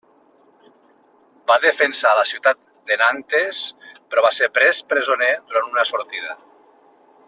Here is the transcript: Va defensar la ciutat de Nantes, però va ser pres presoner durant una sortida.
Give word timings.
Va 1.51 1.57
defensar 1.65 2.13
la 2.21 2.25
ciutat 2.31 2.63
de 2.93 2.99
Nantes, 3.03 3.61
però 4.01 4.27
va 4.29 4.35
ser 4.41 4.53
pres 4.59 4.83
presoner 4.95 5.33
durant 5.49 5.73
una 5.75 5.89
sortida. 5.95 6.39